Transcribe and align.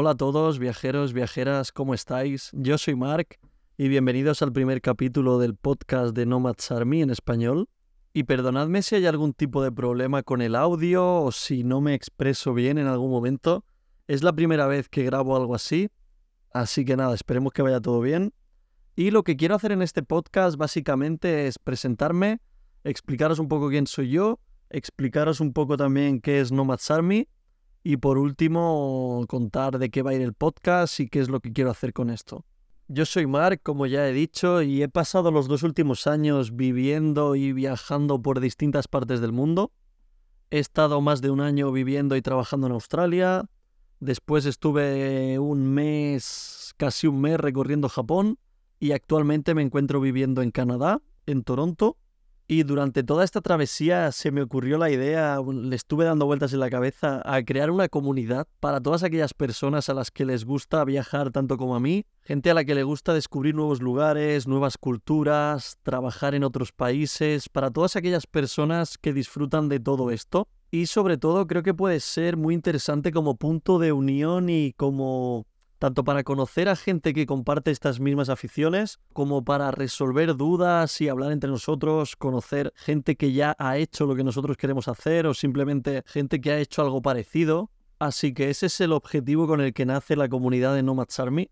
Hola 0.00 0.10
a 0.10 0.16
todos, 0.16 0.60
viajeros, 0.60 1.12
viajeras, 1.12 1.72
¿cómo 1.72 1.92
estáis? 1.92 2.50
Yo 2.52 2.78
soy 2.78 2.94
Mark 2.94 3.36
y 3.76 3.88
bienvenidos 3.88 4.42
al 4.42 4.52
primer 4.52 4.80
capítulo 4.80 5.40
del 5.40 5.56
podcast 5.56 6.14
de 6.14 6.24
Nomads 6.24 6.70
Army 6.70 7.02
en 7.02 7.10
español. 7.10 7.68
Y 8.12 8.22
perdonadme 8.22 8.82
si 8.82 8.94
hay 8.94 9.06
algún 9.06 9.32
tipo 9.32 9.60
de 9.60 9.72
problema 9.72 10.22
con 10.22 10.40
el 10.40 10.54
audio 10.54 11.16
o 11.16 11.32
si 11.32 11.64
no 11.64 11.80
me 11.80 11.94
expreso 11.94 12.54
bien 12.54 12.78
en 12.78 12.86
algún 12.86 13.10
momento. 13.10 13.64
Es 14.06 14.22
la 14.22 14.32
primera 14.32 14.68
vez 14.68 14.88
que 14.88 15.02
grabo 15.02 15.36
algo 15.36 15.56
así, 15.56 15.88
así 16.52 16.84
que 16.84 16.96
nada, 16.96 17.12
esperemos 17.12 17.52
que 17.52 17.62
vaya 17.62 17.80
todo 17.80 18.00
bien. 18.00 18.32
Y 18.94 19.10
lo 19.10 19.24
que 19.24 19.36
quiero 19.36 19.56
hacer 19.56 19.72
en 19.72 19.82
este 19.82 20.04
podcast 20.04 20.56
básicamente 20.56 21.48
es 21.48 21.58
presentarme, 21.58 22.40
explicaros 22.84 23.40
un 23.40 23.48
poco 23.48 23.68
quién 23.68 23.88
soy 23.88 24.10
yo, 24.10 24.38
explicaros 24.70 25.40
un 25.40 25.52
poco 25.52 25.76
también 25.76 26.20
qué 26.20 26.38
es 26.38 26.52
Nomads 26.52 26.88
Army 26.92 27.26
y 27.82 27.96
por 27.96 28.18
último 28.18 29.24
contar 29.28 29.78
de 29.78 29.90
qué 29.90 30.02
va 30.02 30.10
a 30.10 30.14
ir 30.14 30.22
el 30.22 30.34
podcast 30.34 31.00
y 31.00 31.08
qué 31.08 31.20
es 31.20 31.28
lo 31.28 31.40
que 31.40 31.52
quiero 31.52 31.70
hacer 31.70 31.92
con 31.92 32.10
esto. 32.10 32.44
Yo 32.88 33.04
soy 33.04 33.26
Mark, 33.26 33.60
como 33.62 33.86
ya 33.86 34.08
he 34.08 34.12
dicho, 34.12 34.62
y 34.62 34.82
he 34.82 34.88
pasado 34.88 35.30
los 35.30 35.46
dos 35.46 35.62
últimos 35.62 36.06
años 36.06 36.56
viviendo 36.56 37.34
y 37.36 37.52
viajando 37.52 38.22
por 38.22 38.40
distintas 38.40 38.88
partes 38.88 39.20
del 39.20 39.32
mundo. 39.32 39.72
He 40.50 40.58
estado 40.58 41.02
más 41.02 41.20
de 41.20 41.30
un 41.30 41.40
año 41.42 41.70
viviendo 41.70 42.16
y 42.16 42.22
trabajando 42.22 42.66
en 42.66 42.72
Australia. 42.72 43.44
Después 44.00 44.46
estuve 44.46 45.38
un 45.38 45.66
mes, 45.74 46.72
casi 46.78 47.06
un 47.06 47.20
mes 47.20 47.38
recorriendo 47.38 47.90
Japón. 47.90 48.38
Y 48.80 48.92
actualmente 48.92 49.54
me 49.54 49.62
encuentro 49.62 50.00
viviendo 50.00 50.40
en 50.40 50.50
Canadá, 50.50 51.02
en 51.26 51.42
Toronto. 51.42 51.98
Y 52.50 52.62
durante 52.62 53.02
toda 53.02 53.24
esta 53.24 53.42
travesía 53.42 54.10
se 54.10 54.30
me 54.30 54.40
ocurrió 54.40 54.78
la 54.78 54.90
idea, 54.90 55.38
le 55.52 55.76
estuve 55.76 56.06
dando 56.06 56.24
vueltas 56.24 56.54
en 56.54 56.60
la 56.60 56.70
cabeza, 56.70 57.20
a 57.26 57.42
crear 57.42 57.70
una 57.70 57.90
comunidad 57.90 58.48
para 58.58 58.80
todas 58.80 59.02
aquellas 59.02 59.34
personas 59.34 59.90
a 59.90 59.94
las 59.94 60.10
que 60.10 60.24
les 60.24 60.46
gusta 60.46 60.82
viajar 60.86 61.30
tanto 61.30 61.58
como 61.58 61.76
a 61.76 61.80
mí, 61.80 62.06
gente 62.22 62.50
a 62.50 62.54
la 62.54 62.64
que 62.64 62.74
le 62.74 62.84
gusta 62.84 63.12
descubrir 63.12 63.54
nuevos 63.54 63.82
lugares, 63.82 64.48
nuevas 64.48 64.78
culturas, 64.78 65.76
trabajar 65.82 66.34
en 66.34 66.42
otros 66.42 66.72
países, 66.72 67.50
para 67.50 67.70
todas 67.70 67.96
aquellas 67.96 68.26
personas 68.26 68.96
que 68.96 69.12
disfrutan 69.12 69.68
de 69.68 69.80
todo 69.80 70.10
esto. 70.10 70.48
Y 70.70 70.86
sobre 70.86 71.18
todo 71.18 71.46
creo 71.46 71.62
que 71.62 71.74
puede 71.74 72.00
ser 72.00 72.38
muy 72.38 72.54
interesante 72.54 73.12
como 73.12 73.36
punto 73.36 73.78
de 73.78 73.92
unión 73.92 74.48
y 74.48 74.72
como 74.72 75.46
tanto 75.78 76.04
para 76.04 76.24
conocer 76.24 76.68
a 76.68 76.76
gente 76.76 77.14
que 77.14 77.26
comparte 77.26 77.70
estas 77.70 78.00
mismas 78.00 78.28
aficiones, 78.28 78.98
como 79.12 79.44
para 79.44 79.70
resolver 79.70 80.36
dudas 80.36 81.00
y 81.00 81.08
hablar 81.08 81.32
entre 81.32 81.50
nosotros, 81.50 82.16
conocer 82.16 82.72
gente 82.76 83.16
que 83.16 83.32
ya 83.32 83.54
ha 83.58 83.78
hecho 83.78 84.06
lo 84.06 84.16
que 84.16 84.24
nosotros 84.24 84.56
queremos 84.56 84.88
hacer 84.88 85.26
o 85.26 85.34
simplemente 85.34 86.02
gente 86.06 86.40
que 86.40 86.50
ha 86.50 86.58
hecho 86.58 86.82
algo 86.82 87.00
parecido. 87.00 87.70
Así 87.98 88.32
que 88.34 88.50
ese 88.50 88.66
es 88.66 88.80
el 88.80 88.92
objetivo 88.92 89.46
con 89.46 89.60
el 89.60 89.72
que 89.72 89.86
nace 89.86 90.16
la 90.16 90.28
comunidad 90.28 90.74
de 90.74 90.82
Nomads 90.82 91.18
Army. 91.20 91.50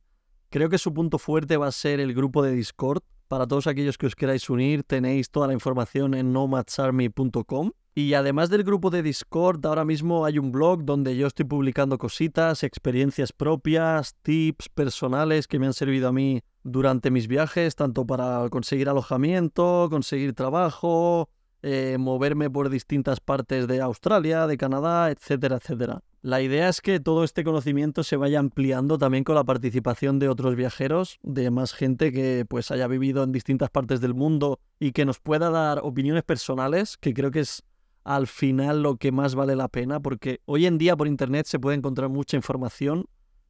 Creo 0.51 0.69
que 0.69 0.79
su 0.79 0.93
punto 0.93 1.19
fuerte 1.19 1.57
va 1.57 1.69
a 1.69 1.73
ser 1.73 2.01
el 2.01 2.15
grupo 2.15 2.43
de 2.43 2.53
Discord. 2.53 3.03
Para 3.29 3.47
todos 3.47 3.67
aquellos 3.67 3.99
que 3.99 4.07
os 4.07 4.15
queráis 4.15 4.49
unir, 4.49 4.85
tenéis 4.85 5.31
toda 5.31 5.49
la 5.49 5.53
información 5.53 6.15
en 6.15 6.33
nomadsarmy.com. 6.33 7.73
Y 7.99 8.13
además 8.13 8.51
del 8.51 8.63
grupo 8.63 8.91
de 8.91 9.03
Discord, 9.03 9.65
ahora 9.65 9.87
mismo 9.87 10.27
hay 10.27 10.39
un 10.39 10.53
blog 10.53 10.85
donde 10.85 11.17
yo 11.17 11.27
estoy 11.27 11.47
publicando 11.47 11.97
cositas, 11.97 12.63
experiencias 12.63 13.33
propias, 13.33 14.15
tips 14.21 14.69
personales 14.69 15.49
que 15.49 15.59
me 15.59 15.65
han 15.65 15.73
servido 15.73 16.09
a 16.09 16.13
mí 16.13 16.43
durante 16.63 17.11
mis 17.11 17.27
viajes, 17.27 17.75
tanto 17.75 18.07
para 18.07 18.51
conseguir 18.51 18.91
alojamiento, 18.91 19.89
conseguir 19.89 20.35
trabajo, 20.35 21.31
eh, 21.63 21.97
moverme 21.99 22.51
por 22.51 22.69
distintas 22.69 23.21
partes 23.21 23.67
de 23.67 23.81
Australia, 23.81 24.47
de 24.47 24.59
Canadá, 24.59 25.11
etcétera, 25.11 25.57
etcétera. 25.57 26.03
La 26.21 26.43
idea 26.43 26.69
es 26.69 26.83
que 26.83 27.01
todo 27.01 27.25
este 27.25 27.45
conocimiento 27.45 28.03
se 28.03 28.19
vaya 28.19 28.41
ampliando 28.41 28.99
también 28.99 29.25
con 29.25 29.37
la 29.37 29.45
participación 29.45 30.19
de 30.19 30.29
otros 30.29 30.55
viajeros, 30.55 31.19
de 31.23 31.51
más 31.51 31.73
gente 31.73 32.13
que 32.13 32.45
pues 32.47 32.71
haya 32.71 32.89
vivido 32.89 33.23
en 33.25 33.33
distintas 33.33 33.71
partes 33.71 34.03
del 34.03 34.13
mundo 34.13 34.61
y 34.79 34.93
que 34.93 35.07
nos 35.07 35.19
pueda 35.19 35.49
dar 35.49 35.81
opiniones 35.83 36.25
personales, 36.25 36.99
que 36.99 37.15
creo 37.15 37.31
que 37.31 37.41
es 37.41 37.63
al 38.07 38.29
final 38.29 38.85
lo 38.85 38.99
que 38.99 39.11
más 39.11 39.35
vale 39.35 39.57
la 39.57 39.67
pena, 39.67 39.99
porque 39.99 40.41
hoy 40.45 40.65
en 40.67 40.79
día 40.79 40.97
por 40.97 41.09
internet 41.09 41.47
se 41.47 41.59
puede 41.59 41.77
encontrar 41.77 42.09
mucha 42.09 42.37
información, 42.37 43.07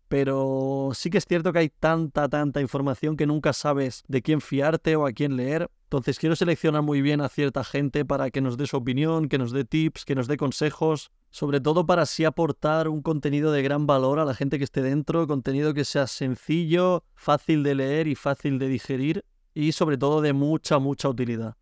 pero 0.09 0.93
sí 0.95 1.11
que 1.11 1.19
es 1.19 1.27
cierto 1.27 1.53
que 1.53 1.59
hay 1.59 1.69
tanta, 1.69 2.27
tanta 2.27 2.63
información 2.63 3.19
que 3.19 3.27
nunca 3.27 3.53
sabes 3.53 4.03
de 4.09 4.23
quién 4.23 4.41
fiarte 4.41 4.97
o 4.97 5.07
a 5.07 5.13
quién 5.13 5.37
leer. 5.37 5.71
Entonces 5.85 6.19
quiero 6.19 6.37
seleccionar 6.37 6.81
muy 6.81 7.03
bien 7.03 7.21
a 7.21 7.29
cierta 7.29 7.65
gente 7.65 8.07
para 8.07 8.31
que 8.31 8.41
nos 8.41 8.57
dé 8.57 8.67
su 8.67 8.79
opinión, 8.79 9.29
que 9.29 9.37
nos 9.37 9.53
dé 9.53 9.67
tips, 9.67 10.07
que 10.07 10.15
nos 10.15 10.27
dé 10.27 10.39
consejos, 10.39 11.11
sobre 11.31 11.61
todo 11.61 11.85
para 11.85 12.03
así 12.03 12.25
aportar 12.25 12.89
un 12.89 13.03
contenido 13.03 13.53
de 13.53 13.63
gran 13.63 13.87
valor 13.87 14.21
a 14.21 14.25
la 14.25 14.35
gente 14.35 14.57
que 14.57 14.65
esté 14.65 14.81
dentro, 14.81 15.27
contenido 15.27 15.75
que 15.75 15.85
sea 15.85 16.07
sencillo, 16.07 17.05
fácil 17.15 17.63
de 17.63 17.75
leer 17.75 18.09
y 18.09 18.15
fácil 18.15 18.59
de 18.59 18.69
digerir 18.69 19.23
y 19.53 19.73
sobre 19.73 19.99
todo 19.99 20.23
de 20.23 20.33
mucha, 20.33 20.79
mucha 20.79 21.11
utilidad. 21.11 21.57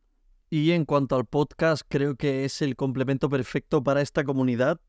Y 0.51 0.71
en 0.73 0.85
cuanto 0.85 1.17
al 1.17 1.25
podcast, 1.25 1.83
creo 1.89 2.17
que 2.17 2.45
es 2.45 2.63
el 2.63 2.77
complemento 2.77 3.29
perfecto 3.29 3.83
para 3.83 4.03
esta 4.03 4.25
comunidad. 4.25 4.81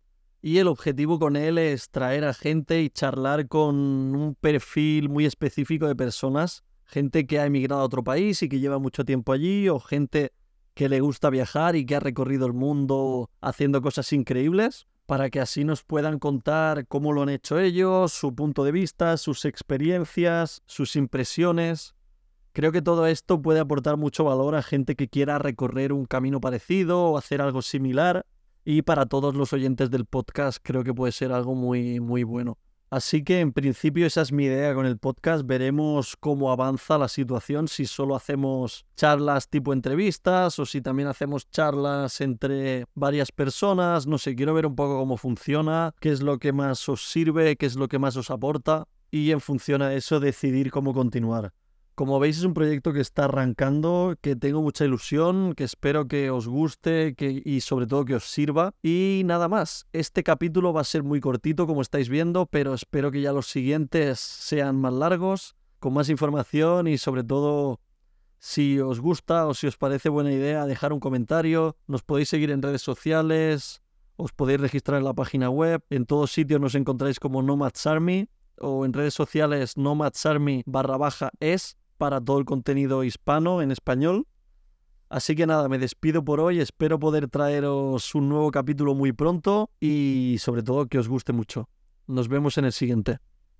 Y 0.41 0.59
el 0.59 0.67
objetivo 0.67 1.17
con 1.17 1.35
él 1.35 1.57
es 1.57 1.89
traer 1.89 2.23
a 2.25 2.33
gente 2.33 2.81
y 2.81 2.89
charlar 2.89 3.47
con 3.47 3.75
un 3.75 4.35
perfil 4.35 5.09
muy 5.09 5.25
específico 5.25 5.88
de 5.88 5.95
personas. 5.95 6.63
Gente 6.83 7.25
que 7.25 7.39
ha 7.39 7.45
emigrado 7.47 7.81
a 7.81 7.85
otro 7.85 8.03
país 8.03 8.43
y 8.43 8.49
que 8.49 8.59
lleva 8.59 8.77
mucho 8.77 9.05
tiempo 9.05 9.33
allí, 9.33 9.69
o 9.69 9.79
gente 9.79 10.33
que 10.75 10.89
le 10.89 10.99
gusta 10.99 11.31
viajar 11.31 11.75
y 11.75 11.85
que 11.85 11.95
ha 11.95 11.99
recorrido 11.99 12.45
el 12.45 12.53
mundo 12.53 13.31
haciendo 13.41 13.81
cosas 13.81 14.11
increíbles, 14.13 14.87
para 15.05 15.29
que 15.29 15.39
así 15.39 15.63
nos 15.63 15.83
puedan 15.83 16.19
contar 16.19 16.85
cómo 16.87 17.13
lo 17.13 17.23
han 17.23 17.29
hecho 17.29 17.59
ellos, 17.59 18.11
su 18.11 18.35
punto 18.35 18.63
de 18.63 18.72
vista, 18.72 19.17
sus 19.17 19.45
experiencias, 19.45 20.61
sus 20.67 20.95
impresiones. 20.95 21.94
Creo 22.55 22.71
que 22.71 22.81
todo 22.81 23.05
esto 23.05 23.41
puede 23.41 23.59
aportar 23.59 23.97
mucho 23.97 24.23
valor 24.23 24.55
a 24.55 24.63
gente 24.63 24.95
que 24.95 25.09
quiera 25.09 25.38
recorrer 25.39 25.91
un 25.91 26.05
camino 26.05 26.39
parecido 26.39 27.03
o 27.03 27.17
hacer 27.17 27.41
algo 27.41 27.61
similar. 27.61 28.25
Y 28.63 28.83
para 28.83 29.07
todos 29.07 29.35
los 29.35 29.51
oyentes 29.51 29.91
del 29.91 30.05
podcast 30.05 30.59
creo 30.63 30.85
que 30.85 30.93
puede 30.93 31.11
ser 31.11 31.33
algo 31.33 31.53
muy, 31.53 31.99
muy 31.99 32.23
bueno. 32.23 32.57
Así 32.89 33.25
que 33.25 33.41
en 33.41 33.51
principio 33.51 34.07
esa 34.07 34.21
es 34.21 34.31
mi 34.31 34.45
idea 34.45 34.73
con 34.73 34.85
el 34.85 34.97
podcast. 34.97 35.45
Veremos 35.45 36.16
cómo 36.17 36.49
avanza 36.49 36.97
la 36.97 37.09
situación, 37.09 37.67
si 37.67 37.85
solo 37.85 38.16
hacemos 38.16 38.85
charlas 38.95 39.49
tipo 39.49 39.73
entrevistas 39.73 40.57
o 40.57 40.66
si 40.66 40.79
también 40.79 41.09
hacemos 41.09 41.49
charlas 41.49 42.22
entre 42.22 42.85
varias 42.93 43.33
personas. 43.33 44.07
No 44.07 44.17
sé, 44.17 44.33
quiero 44.33 44.53
ver 44.53 44.66
un 44.66 44.77
poco 44.77 44.97
cómo 44.97 45.17
funciona, 45.17 45.93
qué 45.99 46.09
es 46.09 46.22
lo 46.22 46.39
que 46.39 46.53
más 46.53 46.87
os 46.87 47.11
sirve, 47.11 47.57
qué 47.57 47.66
es 47.66 47.75
lo 47.75 47.89
que 47.89 47.99
más 47.99 48.16
os 48.16 48.31
aporta 48.31 48.87
y 49.11 49.31
en 49.31 49.41
función 49.41 49.81
a 49.81 49.93
eso 49.93 50.22
decidir 50.22 50.72
cómo 50.72 50.93
continuar. 50.93 51.51
Como 51.95 52.19
veis 52.19 52.39
es 52.39 52.44
un 52.44 52.53
proyecto 52.53 52.91
que 52.91 53.00
está 53.00 53.23
arrancando, 53.23 54.17
que 54.19 54.35
tengo 54.35 54.61
mucha 54.61 54.83
ilusión, 54.83 55.53
que 55.53 55.63
espero 55.63 56.09
que 56.09 56.29
os 56.29 56.45
guste 56.45 57.16
que, 57.16 57.41
y 57.45 57.61
sobre 57.61 57.88
todo 57.88 58.03
que 58.03 58.16
os 58.16 58.25
sirva. 58.25 58.73
Y 58.83 59.22
nada 59.23 59.47
más, 59.47 59.88
este 59.94 60.22
capítulo 60.22 60.73
va 60.73 60.81
a 60.81 60.84
ser 60.84 61.03
muy 61.03 61.22
cortito 61.22 61.66
como 61.66 61.81
estáis 61.81 62.09
viendo, 62.09 62.47
pero 62.47 62.73
espero 62.73 63.11
que 63.11 63.22
ya 63.22 63.31
los 63.31 63.47
siguientes 63.47 64.19
sean 64.19 64.75
más 64.75 64.91
largos, 64.94 65.55
con 65.79 65.94
más 65.94 66.09
información 66.09 66.89
y 66.89 66.97
sobre 66.97 67.23
todo 67.23 67.79
si 68.39 68.78
os 68.81 69.00
gusta 69.00 69.47
o 69.47 69.53
si 69.53 69.67
os 69.67 69.78
parece 69.78 70.09
buena 70.09 70.34
idea 70.34 70.66
dejar 70.66 70.91
un 70.91 71.00
comentario. 71.00 71.78
Nos 71.88 72.03
podéis 72.03 72.28
seguir 72.28 72.51
en 72.51 72.61
redes 72.61 72.81
sociales, 72.81 73.81
os 74.17 74.34
podéis 74.34 74.59
registrar 74.59 74.97
en 74.97 75.05
la 75.05 75.13
página 75.13 75.50
web, 75.50 75.81
en 75.89 76.05
todos 76.05 76.34
sitios 76.34 76.59
nos 76.59 76.75
encontráis 76.75 77.22
como 77.22 77.41
Nomads 77.41 77.88
Army 77.88 78.28
o 78.59 78.84
en 78.84 78.91
redes 78.91 79.13
sociales 79.13 79.78
Nomads 79.78 80.25
Army 80.25 80.63
barra 80.66 80.97
baja 80.97 81.31
es 81.39 81.78
para 82.05 82.21
todo 82.21 82.38
el 82.38 82.45
contenido 82.45 83.03
hispano 83.03 83.63
en 83.63 83.71
español. 83.71 84.27
Así 85.09 85.35
que 85.35 85.47
nada, 85.47 85.67
me 85.69 85.79
despido 85.79 86.23
por 86.23 86.39
hoy, 86.39 86.59
espero 86.59 86.99
poder 86.99 87.27
traeros 87.29 88.13
un 88.13 88.29
nuevo 88.29 88.51
capítulo 88.51 88.93
muy 88.93 89.11
pronto 89.11 89.71
y 89.79 90.35
sobre 90.38 90.61
todo 90.61 90.85
que 90.85 90.99
os 90.99 91.07
guste 91.07 91.33
mucho. 91.33 91.67
Nos 92.05 92.27
vemos 92.27 92.59
en 92.59 92.66
el 92.66 92.73
siguiente. 92.73 93.17